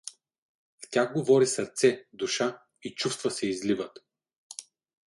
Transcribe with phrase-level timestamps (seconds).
[0.85, 3.99] В тях говори сърце, душа и чувства се изливат.